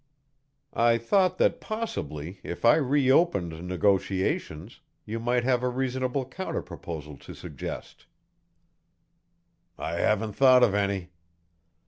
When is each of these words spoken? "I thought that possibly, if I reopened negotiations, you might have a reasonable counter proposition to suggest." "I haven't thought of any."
"I 0.73 0.97
thought 0.97 1.37
that 1.37 1.61
possibly, 1.61 2.39
if 2.43 2.65
I 2.65 2.77
reopened 2.77 3.51
negotiations, 3.67 4.79
you 5.05 5.19
might 5.19 5.43
have 5.43 5.61
a 5.61 5.69
reasonable 5.69 6.25
counter 6.25 6.63
proposition 6.63 7.17
to 7.19 7.35
suggest." 7.35 8.07
"I 9.77 9.97
haven't 9.97 10.33
thought 10.33 10.63
of 10.63 10.73
any." 10.73 11.11